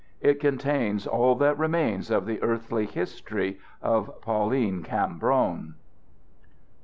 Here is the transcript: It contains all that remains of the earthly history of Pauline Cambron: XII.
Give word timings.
It 0.19 0.39
contains 0.39 1.05
all 1.05 1.35
that 1.35 1.59
remains 1.59 2.09
of 2.09 2.25
the 2.25 2.41
earthly 2.41 2.87
history 2.87 3.59
of 3.83 4.19
Pauline 4.21 4.81
Cambron: 4.81 5.75
XII. 5.75 5.75